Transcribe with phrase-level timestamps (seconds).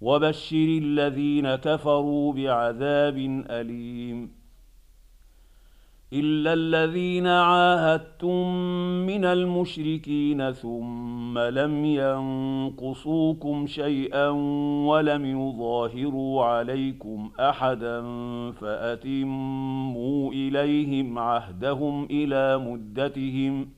[0.00, 3.16] وبشر الذين كفروا بعذاب
[3.50, 4.38] أليم.
[6.12, 8.48] إلا الذين عاهدتم
[9.06, 14.28] من المشركين ثم لم ينقصوكم شيئا
[14.88, 18.02] ولم يظاهروا عليكم أحدا
[18.52, 23.77] فأتموا إليهم عهدهم إلى مدتهم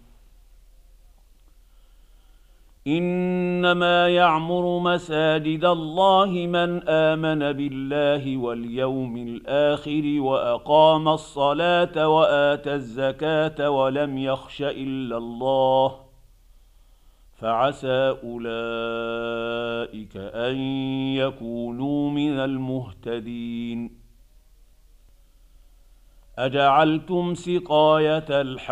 [2.87, 14.61] إنما يعمر مساجد الله من آمن بالله واليوم الآخر وأقام الصلاة واتى الزكاة ولم يخش
[14.61, 15.95] إلا الله
[17.33, 20.55] فعسى أولئك أن
[21.15, 24.01] يكونوا من المهتدين
[26.37, 28.71] أجعلتم سقاية الحاج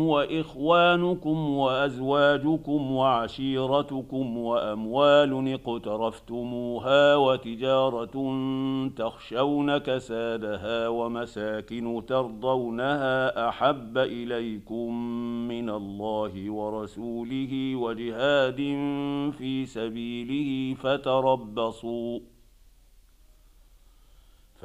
[0.00, 8.34] واخوانكم وازواجكم وعشيرتكم واموال اقترفتموها وتجاره
[8.96, 14.94] تخشون كسادها ومساكن ترضونها احب اليكم
[15.48, 18.56] من الله ورسوله وجهاد
[19.38, 22.20] في سبيله فتربصوا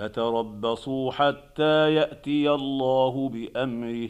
[0.01, 4.09] فتربصوا حتى يأتي الله بأمره.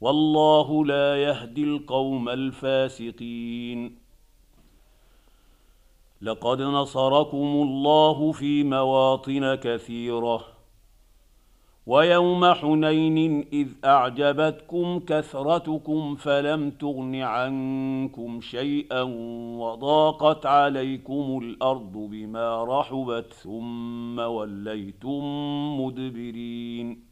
[0.00, 3.98] والله لا يهدي القوم الفاسقين.
[6.22, 10.51] لقد نصركم الله في مواطن كثيرة.
[11.86, 19.02] ويوم حنين إذ أعجبتكم كثرتكم فلم تغن عنكم شيئا
[19.58, 25.22] وضاقت عليكم الأرض بما رحبت ثم وليتم
[25.80, 27.11] مدبرين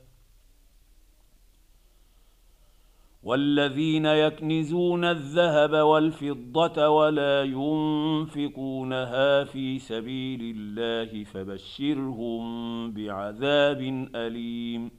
[3.23, 8.93] والذين يكنزون الذهب والفضة ولا ينفقونها
[9.43, 14.91] في سبيل الله فبشرهم بعذاب أليم.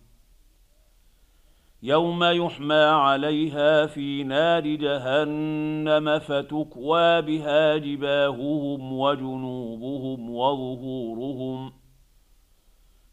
[1.83, 11.82] يوم يحمى عليها في نار جهنم فتكوى بها جباههم وجنوبهم وظهورهم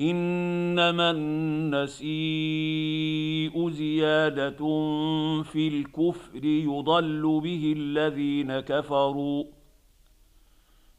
[0.00, 2.08] إنما النسيء
[3.70, 4.56] زيادة
[5.42, 9.44] في الكفر يضل به الذين كفروا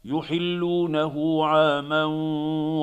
[0.04, 2.04] يحلونه عاما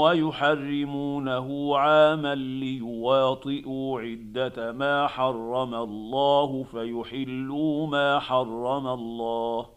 [0.01, 9.76] ويحرمونه عاما ليواطئوا عدة ما حرم الله فيحلوا ما حرم الله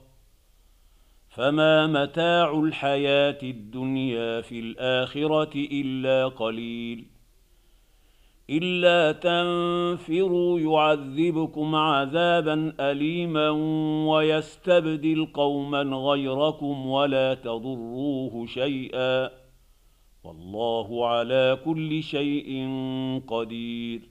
[1.31, 7.05] فما متاع الحياة الدنيا في الاخره الا قليل
[8.49, 13.49] الا تنفروا يعذبكم عذابا اليما
[14.11, 19.29] ويستبدل قوما غيركم ولا تضروه شيئا
[20.23, 22.69] والله على كل شيء
[23.27, 24.10] قدير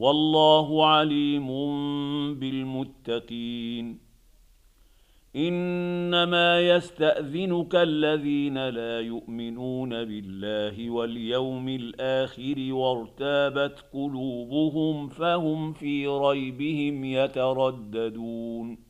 [0.00, 1.46] والله عليم
[2.34, 3.98] بالمتقين.
[5.36, 18.89] إنما يستأذنك الذين لا يؤمنون بالله واليوم الآخر وارتابت قلوبهم فهم في ريبهم يترددون.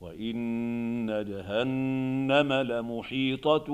[0.00, 3.66] وان جهنم لمحيطه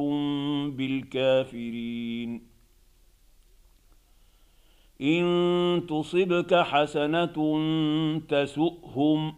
[0.70, 2.42] بالكافرين
[5.00, 7.58] ان تصبك حسنه
[8.28, 9.34] تسؤهم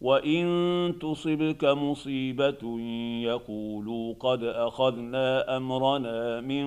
[0.00, 2.80] وان تصبك مصيبه
[3.22, 6.66] يقولوا قد اخذنا امرنا من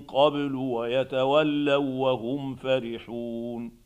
[0.00, 3.85] قبل ويتولوا وهم فرحون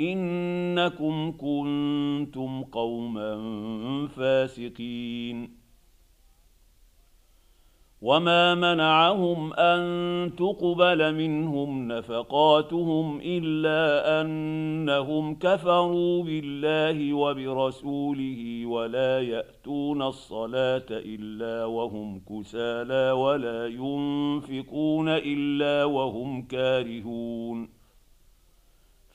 [0.00, 3.36] إنكم كنتم قوما
[4.16, 5.66] فاسقين.
[8.02, 21.64] وما منعهم أن تقبل منهم نفقاتهم إلا أنهم كفروا بالله وبرسوله ولا يأتون الصلاة إلا
[21.64, 27.75] وهم كسالى ولا ينفقون إلا وهم كارهون.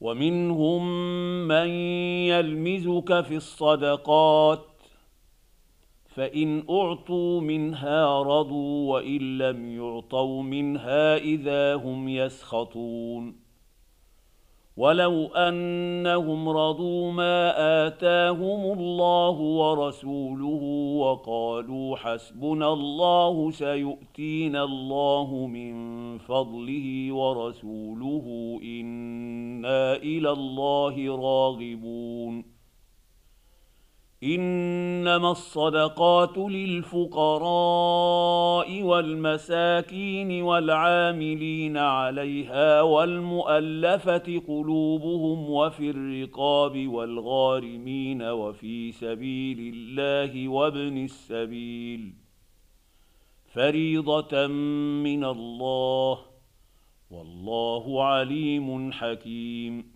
[0.00, 0.88] ومنهم
[1.48, 1.68] من
[2.28, 4.64] يلمزك في الصدقات
[6.06, 13.45] فإن أعطوا منها رضوا وإن لم يعطوا منها إذا هم يسخطون.
[14.76, 17.52] ولو انهم رضوا ما
[17.86, 20.62] اتاهم الله ورسوله
[21.00, 25.74] وقالوا حسبنا الله سيؤتينا الله من
[26.18, 32.56] فضله ورسوله أنا إلى الله راغبون
[34.22, 37.46] انما الصدقات للفقراء
[38.96, 52.12] والمساكين والعاملين عليها والمؤلفة قلوبهم وفي الرقاب والغارمين وفي سبيل الله وابن السبيل.
[53.46, 54.46] فريضة
[55.06, 56.18] من الله.
[57.10, 59.95] والله عليم حكيم.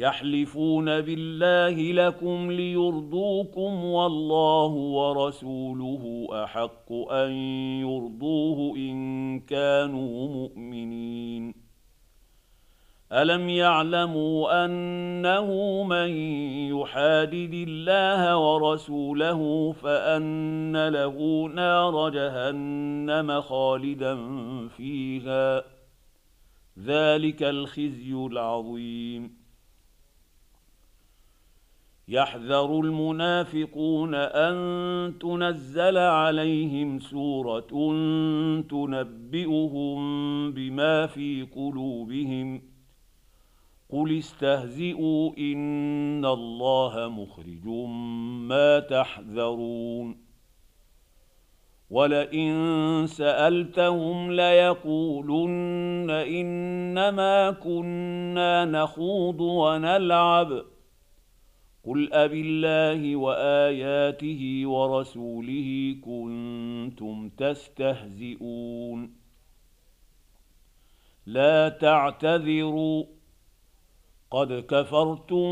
[0.00, 7.30] يحلفون بالله لكم ليرضوكم والله ورسوله أحق أن
[7.80, 11.54] يرضوه إن كانوا مؤمنين.
[13.12, 16.08] ألم يعلموا أنه من
[16.76, 24.16] يحادد الله ورسوله فأن له نار جهنم خالدا
[24.68, 25.62] فيها؟
[26.78, 29.39] ذلك الخزي العظيم.
[32.10, 37.66] يحذر المنافقون أن تنزل عليهم سورة
[38.70, 40.00] تنبئهم
[40.52, 42.62] بما في قلوبهم.
[43.90, 47.66] قل استهزئوا إن الله مخرج
[48.48, 50.16] ما تحذرون.
[51.90, 60.69] ولئن سألتهم ليقولن إنما كنا نخوض ونلعب.
[61.90, 69.10] قل أبالله وآياته ورسوله كنتم تستهزئون.
[71.26, 73.04] لا تعتذروا.
[74.30, 75.50] قد كفرتم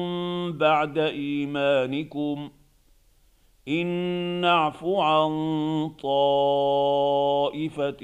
[0.52, 2.50] بعد إيمانكم.
[3.68, 3.86] ان
[4.40, 5.30] نعف عن
[6.02, 7.96] طائفه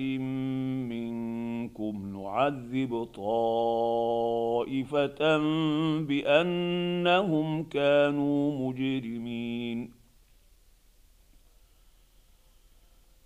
[1.65, 4.59] منكم نعذب طائفة
[5.99, 9.91] بأنهم كانوا مجرمين.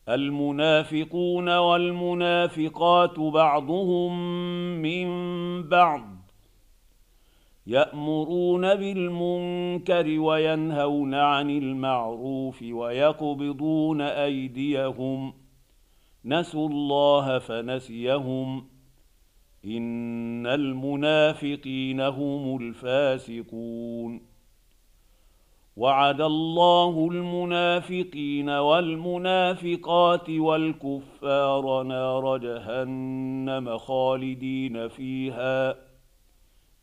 [0.09, 4.13] المنافقون والمنافقات بعضهم
[4.83, 5.09] من
[5.69, 6.03] بعض
[7.67, 15.33] يأمرون بالمنكر وينهون عن المعروف ويقبضون أيديهم
[16.29, 18.65] نسوا الله فنسيهم.
[19.65, 24.29] إن المنافقين هم الفاسقون.
[25.77, 35.75] وعد الله المنافقين والمنافقات والكفار نار جهنم خالدين فيها.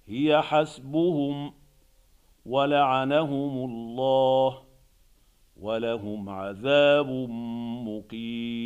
[0.08, 1.54] هي حسبهم
[2.46, 4.58] ولعنهم الله
[5.62, 7.10] ولهم عذاب
[7.88, 8.65] مقيم.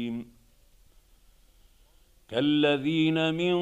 [2.30, 3.58] كالذين من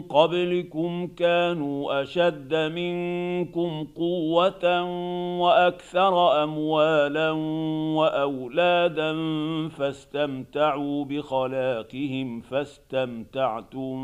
[0.00, 4.82] قبلكم كانوا أشد منكم قوة
[5.40, 7.30] وأكثر أموالا
[7.96, 9.12] وأولادا
[9.68, 13.98] فاستمتعوا بخلاقهم فاستمتعتم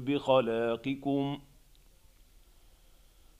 [0.00, 1.38] بخلاقكم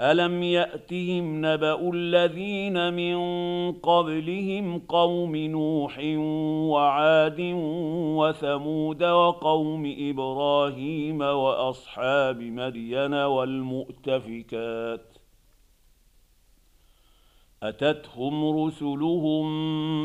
[0.00, 3.18] الم ياتهم نبا الذين من
[3.72, 5.98] قبلهم قوم نوح
[6.72, 7.40] وعاد
[8.16, 15.10] وثمود وقوم إبراهيم واصحاب مدين والمؤتفكات
[17.62, 19.50] اتتهم رسلهم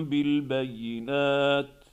[0.05, 1.84] بالبينات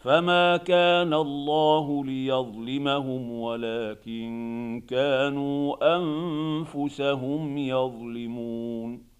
[0.00, 9.10] فما كان الله ليظلمهم ولكن كانوا انفسهم يظلمون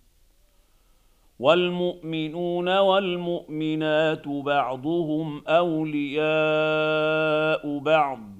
[1.38, 6.28] والمؤمنون والمؤمنات بعضهم اولياء
[7.78, 8.39] بعض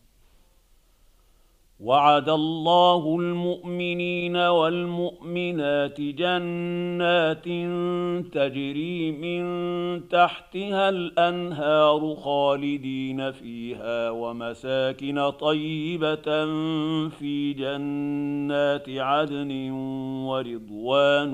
[1.81, 7.45] وعد الله المؤمنين والمؤمنات جنات
[8.33, 16.45] تجري من تحتها الأنهار خالدين فيها ومساكن طيبة
[17.09, 19.71] في جنات عدن
[20.25, 21.33] ورضوان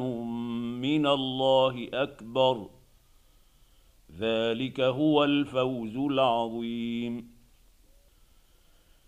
[0.82, 2.68] من الله أكبر.
[4.20, 7.37] ذلك هو الفوز العظيم.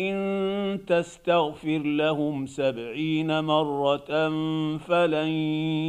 [0.00, 4.28] إن تستغفر لهم سبعين مرة
[4.76, 5.28] فلن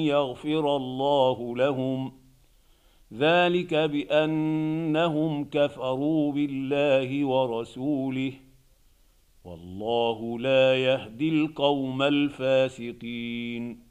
[0.06, 2.12] يغفر الله لهم.
[3.14, 8.34] ذلك بأنهم كفروا بالله ورسوله.
[9.46, 13.91] والله لا يهدي القوم الفاسقين.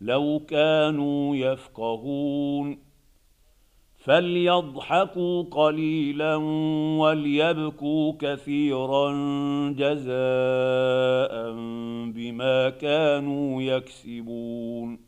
[0.00, 2.88] لو كانوا يفقهون.
[3.96, 6.36] فليضحكوا قليلا
[6.98, 9.12] وليبكوا كثيرا
[9.72, 11.52] جزاء
[12.12, 15.07] بما كانوا يكسبون.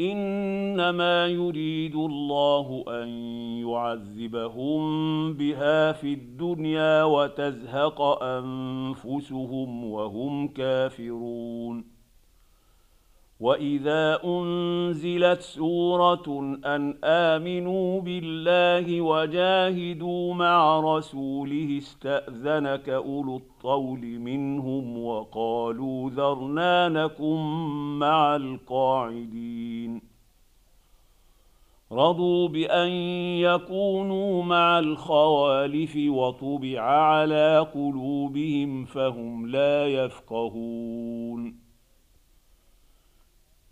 [0.00, 3.08] إنما يريد الله أن
[3.68, 4.82] يعذبهم
[5.32, 11.95] بها في الدنيا وتزهق أنفسهم وهم كافرون.
[13.40, 26.88] واذا انزلت سوره ان امنوا بالله وجاهدوا مع رسوله استاذنك اولو الطول منهم وقالوا ذرنا
[26.88, 27.40] نكن
[27.98, 30.02] مع القاعدين
[31.92, 32.88] رضوا بان
[33.38, 41.65] يكونوا مع الخوالف وطبع على قلوبهم فهم لا يفقهون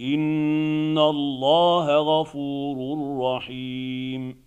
[0.00, 2.76] ان الله غفور
[3.36, 4.46] رحيم.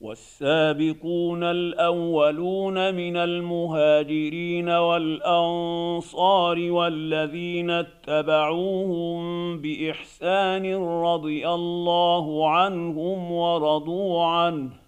[0.00, 9.18] والسابقون الاولون من المهاجرين والانصار والذين اتبعوهم
[9.58, 14.87] باحسان رضي الله عنهم ورضوا عنه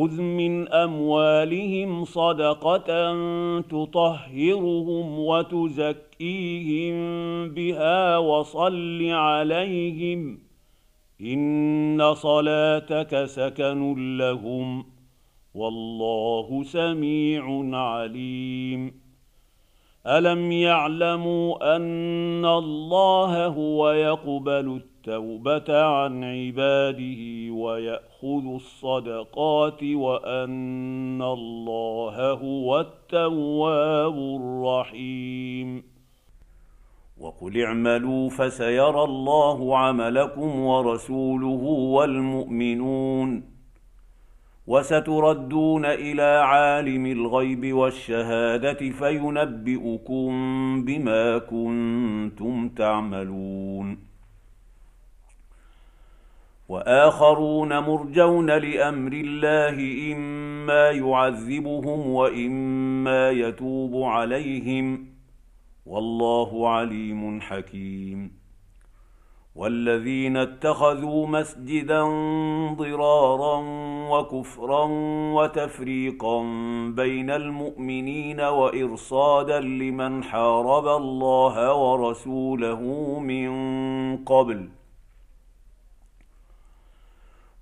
[0.00, 3.12] خذ من اموالهم صدقه
[3.60, 6.94] تطهرهم وتزكيهم
[7.48, 10.38] بها وصل عليهم
[11.20, 14.84] ان صلاتك سكن لهم
[15.54, 19.00] والله سميع عليم
[20.06, 27.52] الم يعلموا ان الله هو يقبل التوبه عن عباده
[28.22, 35.82] وياخذ الصدقات وأن الله هو التواب الرحيم.
[37.20, 41.62] وقل اعملوا فسيرى الله عملكم ورسوله
[41.96, 43.42] والمؤمنون.
[44.66, 50.30] وستردون إلى عالم الغيب والشهادة فينبئكم
[50.84, 54.09] بما كنتم تعملون.
[56.70, 59.76] وآخرون مرجون لأمر الله
[60.12, 65.06] إما يعذبهم وإما يتوب عليهم
[65.86, 68.40] والله عليم حكيم.
[69.54, 72.02] والذين اتخذوا مسجدا
[72.74, 73.56] ضرارا
[74.10, 74.84] وكفرا
[75.34, 76.42] وتفريقا
[76.96, 82.80] بين المؤمنين وإرصادا لمن حارب الله ورسوله
[83.18, 83.50] من
[84.24, 84.79] قبل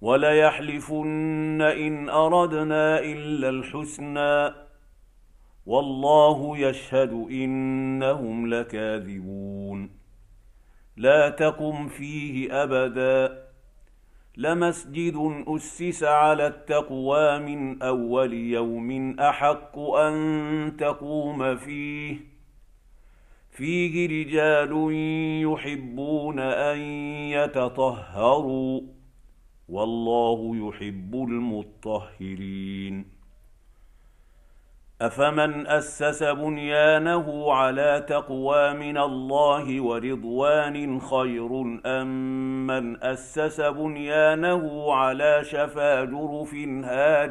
[0.00, 4.54] وليحلفن إن أردنا إلا الحسنى
[5.66, 9.90] والله يشهد إنهم لكاذبون.
[10.96, 13.48] لا تقم فيه أبدا.
[14.36, 22.16] لمسجد أسس على التقوى من أول يوم أحق أن تقوم فيه.
[23.50, 24.72] فيه رجال
[25.52, 26.78] يحبون أن
[27.30, 28.97] يتطهروا.
[29.68, 33.18] والله يحب المطهرين.
[35.00, 46.04] أفمن أسس بنيانه على تقوى من الله ورضوان خير أم من أسس بنيانه على شفا
[46.04, 46.54] جرف
[46.84, 47.30] هار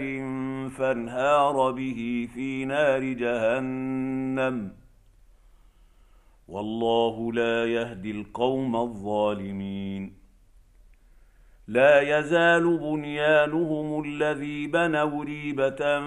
[0.69, 4.71] فانهار به في نار جهنم؟
[6.47, 10.16] والله لا يهدي القوم الظالمين.
[11.67, 15.99] لا يزال بنيانهم الذي بنوا ريبة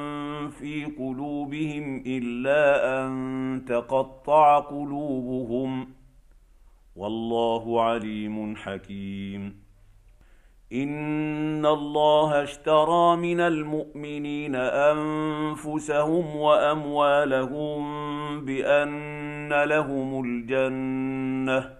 [0.50, 5.88] في قلوبهم إلا أن تقطع قلوبهم.
[6.96, 9.60] والله عليم حكيم.
[10.72, 17.80] إن الله اشترى من المؤمنين أنفسهم وأموالهم
[18.44, 21.79] بأن لهم الجنة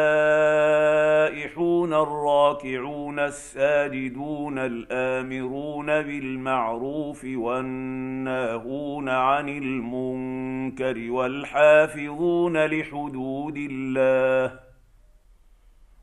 [1.95, 14.72] الراكعون الساجدون الآمرون بالمعروف والناهون عن المنكر والحافظون لحدود الله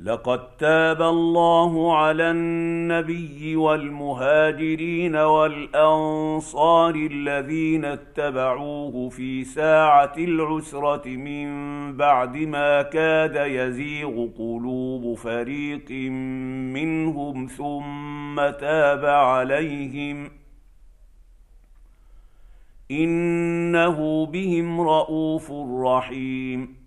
[0.00, 11.48] لقد تاب الله على النبي والمهاجرين والأنصار الذين اتبعوه في ساعة العسرة من
[11.96, 15.90] بعد ما كاد يزيغ قلوب فريق
[16.72, 20.30] منهم ثم تاب عليهم
[22.90, 25.52] إنه بهم رءوف
[25.84, 26.77] رحيم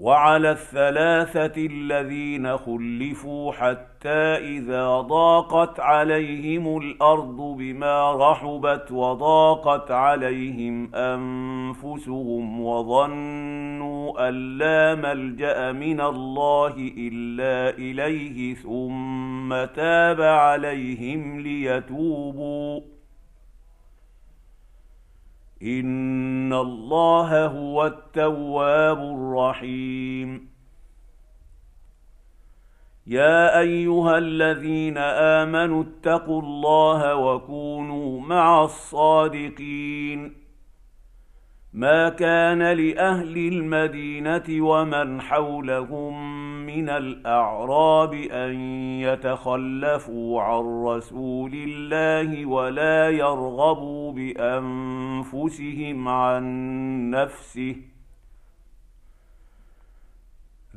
[0.00, 14.28] وعلى الثلاثة الذين خلفوا حتى إذا ضاقت عليهم الأرض بما رحبت وضاقت عليهم أنفسهم وظنوا
[14.28, 22.97] أن لا ملجأ من الله إلا إليه ثم تاب عليهم ليتوبوا
[25.62, 30.48] ان الله هو التواب الرحيم
[33.06, 40.32] يا ايها الذين امنوا اتقوا الله وكونوا مع الصادقين
[41.72, 48.60] ما كان لاهل المدينة ومن حولهم من الأعراب أن
[49.00, 56.44] يتخلفوا عن رسول الله ولا يرغبوا بأنفسهم عن
[57.10, 57.76] نفسه.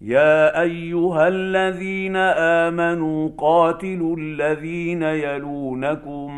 [0.00, 2.16] يا ايها الذين
[2.66, 6.34] امنوا قاتلوا الذين يلونكم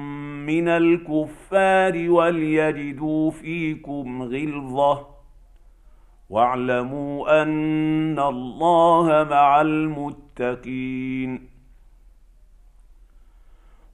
[0.46, 5.06] من الكفار وليجدوا فيكم غلظه
[6.30, 11.49] واعلموا ان الله مع المتقين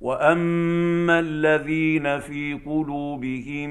[0.00, 3.70] واما الذين في قلوبهم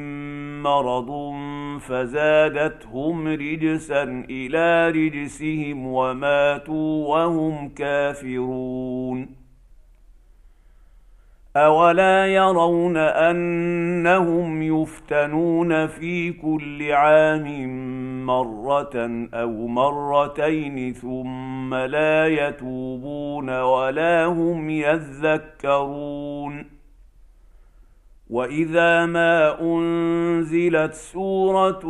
[0.63, 1.33] مرض
[1.79, 9.29] فزادتهم رجسا إلى رجسهم وماتوا وهم كافرون
[11.55, 17.47] اولا يرون انهم يفتنون في كل عام
[18.27, 26.65] مرة أو مرتين ثم لا يتوبون ولا هم يذكرون.
[28.29, 31.85] وإذا ما أنزلت سورة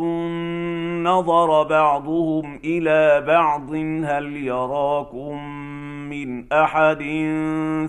[1.02, 3.70] نظر بعضهم إلى بعض
[4.04, 5.42] هل يراكم
[6.10, 7.02] من أحد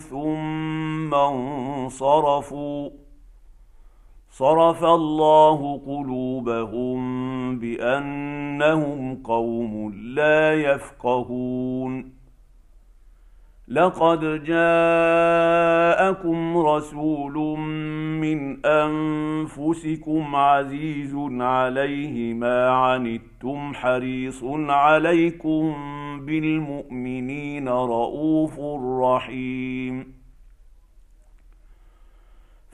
[0.10, 2.90] ثم انصرفوا؟
[4.40, 7.00] صرف الله قلوبهم
[7.60, 12.12] بأنهم قوم لا يفقهون.
[13.68, 17.60] لقد جاءكم رسول
[18.20, 25.74] من أنفسكم عزيز عليه ما عنتم حريص عليكم
[26.26, 28.60] بالمؤمنين رءوف
[29.04, 30.19] رحيم.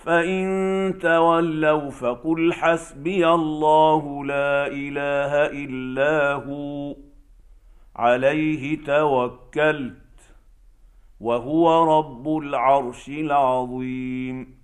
[0.06, 5.34] فان تولوا فقل حسبي الله لا اله
[5.66, 6.96] الا هو
[7.96, 10.36] عليه توكلت
[11.20, 14.55] وهو رب العرش العظيم